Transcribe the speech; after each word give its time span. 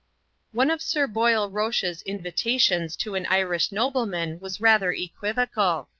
One 0.51 0.71
of 0.71 0.81
Sir 0.81 1.05
Boyle 1.05 1.47
Roche's 1.51 2.01
invitations 2.01 2.95
to 2.95 3.13
an 3.13 3.27
Irish 3.27 3.71
nobleman 3.71 4.39
was 4.39 4.59
rather 4.59 4.91
equivocal. 4.91 5.89